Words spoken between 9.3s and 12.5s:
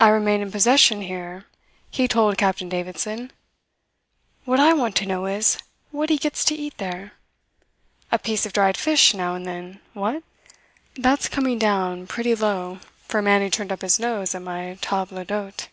and then what? That's coming down pretty